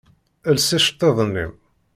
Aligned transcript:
Els 0.49 0.65
iceṭṭiḍen-im! 0.77 1.51